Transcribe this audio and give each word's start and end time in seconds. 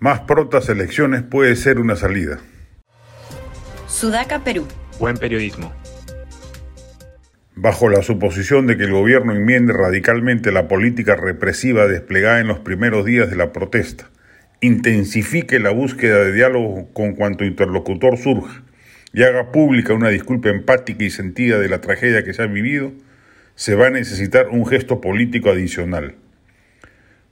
Más 0.00 0.20
prontas 0.20 0.68
elecciones 0.68 1.22
puede 1.22 1.56
ser 1.56 1.80
una 1.80 1.96
salida. 1.96 2.38
Sudaca, 3.88 4.44
Perú. 4.44 4.64
Buen 5.00 5.16
periodismo. 5.16 5.72
Bajo 7.56 7.88
la 7.88 8.02
suposición 8.02 8.68
de 8.68 8.76
que 8.76 8.84
el 8.84 8.92
gobierno 8.92 9.32
enmiende 9.32 9.72
radicalmente 9.72 10.52
la 10.52 10.68
política 10.68 11.16
represiva 11.16 11.88
desplegada 11.88 12.38
en 12.38 12.46
los 12.46 12.60
primeros 12.60 13.04
días 13.04 13.28
de 13.28 13.34
la 13.34 13.52
protesta, 13.52 14.08
intensifique 14.60 15.58
la 15.58 15.70
búsqueda 15.70 16.18
de 16.18 16.32
diálogo 16.32 16.92
con 16.92 17.16
cuanto 17.16 17.44
interlocutor 17.44 18.18
surja 18.18 18.62
y 19.12 19.24
haga 19.24 19.50
pública 19.50 19.94
una 19.94 20.10
disculpa 20.10 20.48
empática 20.50 21.02
y 21.02 21.10
sentida 21.10 21.58
de 21.58 21.68
la 21.68 21.80
tragedia 21.80 22.22
que 22.22 22.34
se 22.34 22.42
ha 22.42 22.46
vivido, 22.46 22.92
se 23.56 23.74
va 23.74 23.88
a 23.88 23.90
necesitar 23.90 24.46
un 24.50 24.64
gesto 24.64 25.00
político 25.00 25.50
adicional. 25.50 26.14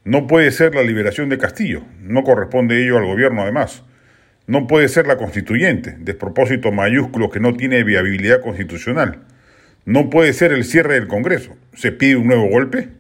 No 0.07 0.29
puede 0.29 0.53
ser 0.53 0.77
la 0.77 0.85
liberación 0.85 1.29
de 1.31 1.37
Castillo, 1.37 1.83
no 2.01 2.23
corresponde 2.23 2.81
ello 2.81 2.97
al 2.97 3.07
gobierno 3.07 3.43
además. 3.43 3.83
No 4.47 4.69
puede 4.69 4.87
ser 4.87 5.09
la 5.09 5.17
constituyente, 5.17 5.97
despropósito 5.99 6.71
mayúsculo 6.71 7.29
que 7.29 7.41
no 7.41 7.55
tiene 7.55 7.83
viabilidad 7.83 8.41
constitucional. 8.41 9.25
No 9.85 10.09
puede 10.09 10.33
ser 10.33 10.53
el 10.53 10.63
cierre 10.63 10.95
del 10.95 11.09
Congreso. 11.09 11.57
¿Se 11.75 11.91
pide 11.91 12.15
un 12.15 12.29
nuevo 12.29 12.47
golpe? 12.49 12.91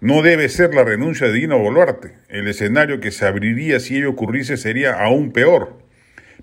No 0.00 0.22
debe 0.22 0.48
ser 0.48 0.72
la 0.72 0.84
renuncia 0.84 1.26
de 1.26 1.32
Dino 1.32 1.58
Boluarte. 1.58 2.12
El 2.28 2.46
escenario 2.46 3.00
que 3.00 3.10
se 3.10 3.26
abriría 3.26 3.80
si 3.80 3.96
ello 3.96 4.10
ocurriese 4.10 4.56
sería 4.56 4.92
aún 4.92 5.32
peor. 5.32 5.80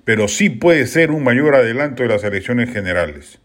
Pero 0.03 0.27
sí 0.27 0.49
puede 0.49 0.85
ser 0.85 1.11
un 1.11 1.23
mayor 1.23 1.55
adelanto 1.55 2.03
de 2.03 2.09
las 2.09 2.25
elecciones 2.25 2.73
generales. 2.73 3.39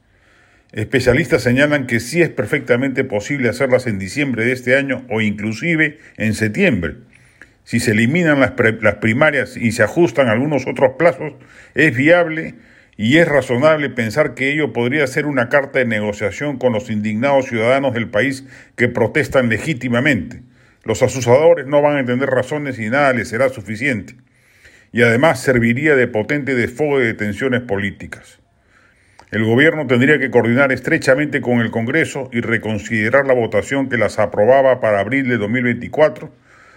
Especialistas 0.73 1.43
señalan 1.43 1.87
que 1.87 2.01
sí 2.01 2.23
es 2.23 2.31
perfectamente 2.31 3.05
posible 3.05 3.51
hacerlas 3.51 3.87
en 3.87 3.99
diciembre 3.99 4.47
de 4.47 4.53
este 4.53 4.75
año 4.75 5.05
o 5.11 5.21
inclusive 5.21 5.99
en 6.17 6.33
septiembre. 6.33 6.97
Si 7.63 7.79
se 7.79 7.91
eliminan 7.91 8.41
las, 8.41 8.55
las 8.81 8.95
primarias 8.95 9.59
y 9.59 9.73
se 9.73 9.83
ajustan 9.83 10.29
algunos 10.29 10.67
otros 10.67 10.93
plazos, 10.99 11.35
es 11.75 11.95
viable 11.95 12.55
y 12.97 13.19
es 13.19 13.29
razonable 13.29 13.91
pensar 13.91 14.33
que 14.33 14.51
ello 14.51 14.73
podría 14.73 15.07
ser 15.07 15.27
una 15.27 15.51
carta 15.51 15.79
de 15.79 15.85
negociación 15.85 16.57
con 16.57 16.73
los 16.73 16.89
indignados 16.89 17.49
ciudadanos 17.49 17.93
del 17.93 18.09
país 18.09 18.47
que 18.75 18.89
protestan 18.89 19.51
legítimamente. 19.51 20.41
Los 20.85 21.03
asusadores 21.03 21.67
no 21.67 21.83
van 21.83 21.97
a 21.97 22.01
entender 22.01 22.31
razones 22.31 22.79
y 22.79 22.89
nada 22.89 23.13
les 23.13 23.29
será 23.29 23.51
suficiente. 23.51 24.17
Y 24.91 25.03
además 25.03 25.39
serviría 25.39 25.97
de 25.97 26.07
potente 26.09 26.55
desfogo 26.55 26.99
de 26.99 27.13
tensiones 27.13 27.61
políticas. 27.61 28.42
El 29.33 29.45
gobierno 29.45 29.87
tendría 29.87 30.19
que 30.19 30.31
coordinar 30.31 30.73
estrechamente 30.73 31.41
con 31.41 31.61
el 31.61 31.71
Congreso 31.71 32.29
y 32.33 32.43
reconsiderar 32.43 33.27
la 33.27 33.33
votación 33.33 33.89
que 33.89 33.97
las 33.97 34.19
aprobaba 34.19 34.79
para 34.79 35.01
abril 35.01 35.27
de 35.27 35.39
2024, 35.39 36.31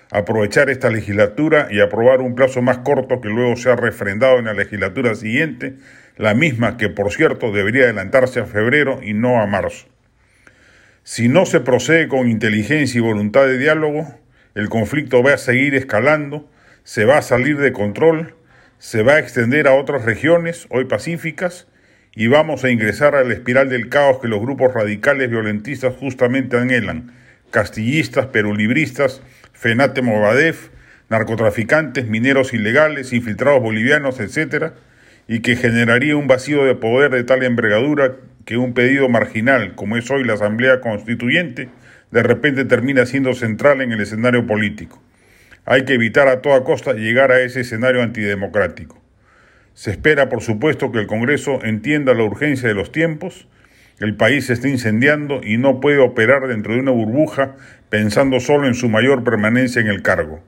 aprovechar 0.09 0.69
esta 0.69 0.89
legislatura 0.89 1.67
y 1.69 1.81
aprobar 1.81 2.21
un 2.21 2.33
plazo 2.33 2.61
más 2.61 2.77
corto 2.77 3.19
que 3.19 3.27
luego 3.27 3.57
sea 3.57 3.75
refrendado 3.75 4.39
en 4.39 4.45
la 4.45 4.53
legislatura 4.53 5.15
siguiente 5.15 5.75
la 6.15 6.33
misma 6.33 6.77
que 6.77 6.87
por 6.87 7.11
cierto 7.11 7.51
debería 7.51 7.83
adelantarse 7.83 8.39
a 8.39 8.45
febrero 8.45 9.01
y 9.03 9.13
no 9.13 9.41
a 9.41 9.47
marzo. 9.47 9.87
Si 11.03 11.27
no 11.27 11.45
se 11.45 11.59
procede 11.59 12.07
con 12.07 12.29
inteligencia 12.29 12.99
y 12.99 13.01
voluntad 13.01 13.47
de 13.47 13.57
diálogo, 13.57 14.15
el 14.53 14.69
conflicto 14.69 15.21
va 15.21 15.33
a 15.33 15.37
seguir 15.37 15.75
escalando, 15.75 16.49
se 16.85 17.03
va 17.03 17.17
a 17.17 17.21
salir 17.21 17.57
de 17.57 17.73
control, 17.73 18.35
se 18.77 19.03
va 19.03 19.15
a 19.15 19.19
extender 19.19 19.67
a 19.67 19.73
otras 19.73 20.05
regiones, 20.05 20.67
hoy 20.69 20.85
pacíficas, 20.85 21.67
y 22.15 22.27
vamos 22.27 22.63
a 22.63 22.71
ingresar 22.71 23.13
a 23.13 23.25
la 23.25 23.33
espiral 23.33 23.69
del 23.69 23.89
caos 23.89 24.19
que 24.21 24.29
los 24.29 24.39
grupos 24.39 24.73
radicales 24.73 25.29
violentistas 25.29 25.93
justamente 25.95 26.57
anhelan, 26.57 27.11
castillistas, 27.51 28.27
perulibristas, 28.27 29.21
Fenate 29.51 30.01
Movadef, 30.01 30.69
narcotraficantes, 31.09 32.07
mineros 32.07 32.53
ilegales, 32.53 33.11
infiltrados 33.11 33.61
bolivianos, 33.61 34.19
etc., 34.19 34.71
y 35.27 35.39
que 35.39 35.55
generaría 35.55 36.15
un 36.15 36.27
vacío 36.27 36.63
de 36.65 36.75
poder 36.75 37.11
de 37.11 37.23
tal 37.23 37.43
envergadura 37.43 38.15
que 38.45 38.57
un 38.57 38.73
pedido 38.73 39.09
marginal, 39.09 39.75
como 39.75 39.97
es 39.97 40.09
hoy 40.11 40.23
la 40.23 40.33
Asamblea 40.33 40.81
Constituyente, 40.81 41.69
de 42.11 42.23
repente 42.23 42.63
termina 42.63 43.05
siendo 43.05 43.33
central 43.33 43.81
en 43.81 43.91
el 43.91 44.01
escenario 44.01 44.45
político. 44.45 45.01
Hay 45.65 45.83
que 45.83 45.95
evitar 45.95 46.27
a 46.27 46.41
toda 46.41 46.63
costa 46.63 46.93
llegar 46.93 47.31
a 47.31 47.41
ese 47.41 47.61
escenario 47.61 48.03
antidemocrático. 48.03 49.04
Se 49.75 49.91
espera, 49.91 50.29
por 50.29 50.41
supuesto, 50.41 50.93
que 50.93 50.99
el 50.99 51.05
Congreso 51.05 51.59
entienda 51.63 52.13
la 52.13 52.23
urgencia 52.23 52.69
de 52.69 52.73
los 52.73 52.93
tiempos. 52.93 53.45
El 53.99 54.15
país 54.15 54.45
se 54.45 54.53
está 54.53 54.69
incendiando 54.69 55.41
y 55.43 55.57
no 55.57 55.81
puede 55.81 55.99
operar 55.99 56.47
dentro 56.47 56.73
de 56.73 56.79
una 56.79 56.91
burbuja 56.91 57.57
pensando 57.89 58.39
solo 58.39 58.67
en 58.67 58.73
su 58.73 58.87
mayor 58.87 59.25
permanencia 59.25 59.81
en 59.81 59.87
el 59.87 60.01
cargo. 60.01 60.41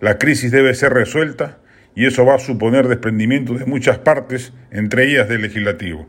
La 0.00 0.18
crisis 0.18 0.50
debe 0.50 0.74
ser 0.74 0.92
resuelta 0.92 1.58
y 1.94 2.06
eso 2.06 2.26
va 2.26 2.34
a 2.34 2.40
suponer 2.40 2.88
desprendimiento 2.88 3.54
de 3.54 3.64
muchas 3.64 3.98
partes, 3.98 4.52
entre 4.72 5.08
ellas 5.08 5.28
del 5.28 5.42
legislativo. 5.42 6.08